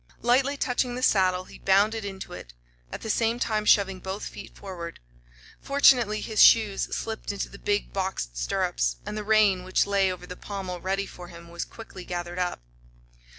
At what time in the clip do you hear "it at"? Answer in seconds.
2.33-3.01